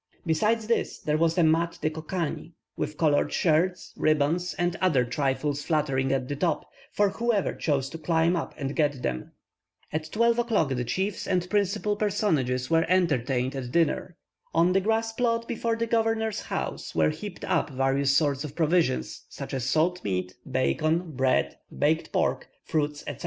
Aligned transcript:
Besides 0.25 0.65
this, 0.65 0.97
there 0.97 1.15
was 1.15 1.37
a 1.37 1.43
Mat 1.43 1.77
de 1.79 1.91
Cocagne, 1.91 2.53
with 2.75 2.97
coloured 2.97 3.31
shirts, 3.31 3.93
ribbons, 3.95 4.55
and 4.55 4.75
other 4.77 5.05
trifles 5.05 5.61
fluttering 5.63 6.11
at 6.11 6.27
the 6.27 6.35
top, 6.35 6.65
for 6.91 7.09
whoever 7.09 7.53
chose 7.53 7.87
to 7.89 7.99
climb 7.99 8.35
up 8.35 8.55
and 8.57 8.75
get 8.75 9.03
them. 9.03 9.33
At 9.93 10.11
12 10.11 10.39
o'clock 10.39 10.69
the 10.69 10.83
chiefs 10.83 11.27
and 11.27 11.47
principal 11.51 11.95
personages 11.95 12.67
were 12.67 12.87
entertained 12.89 13.55
at 13.55 13.71
dinner. 13.71 14.17
On 14.55 14.73
the 14.73 14.81
grass 14.81 15.13
plot 15.13 15.47
before 15.47 15.75
the 15.75 15.85
governor's 15.85 16.39
house 16.39 16.95
were 16.95 17.11
heaped 17.11 17.45
up 17.45 17.69
various 17.69 18.09
sorts 18.09 18.43
of 18.43 18.55
provisions, 18.55 19.25
such 19.29 19.53
as 19.53 19.65
salt 19.65 20.03
meat, 20.03 20.33
bacon, 20.49 21.11
bread, 21.11 21.59
baked 21.77 22.11
pork, 22.11 22.47
fruits, 22.63 23.03
etc. 23.05 23.19